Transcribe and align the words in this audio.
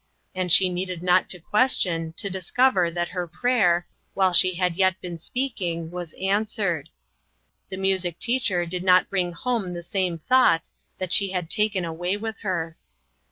And 0.33 0.51
she 0.51 0.67
needed 0.67 1.03
not 1.03 1.29
to 1.29 1.37
question, 1.37 2.13
to 2.13 2.27
discover 2.27 2.89
that 2.89 3.09
her 3.09 3.27
prayer, 3.27 3.85
while 4.15 4.33
she 4.33 4.55
had 4.55 4.75
yet 4.75 4.99
been 4.99 5.19
speaking, 5.19 5.91
was 5.91 6.13
answered. 6.13 6.89
The 7.69 7.77
mu. 7.77 7.95
ic 8.03 8.17
teacher 8.17 8.65
did 8.65 8.83
not 8.83 9.11
bring 9.11 9.31
home 9.31 9.73
the 9.75 9.83
same 9.83 10.17
thoughts 10.17 10.73
that 10.97 11.13
she 11.13 11.29
had 11.33 11.51
taken 11.51 11.85
away 11.85 12.17
with 12.17 12.39
her. 12.39 12.77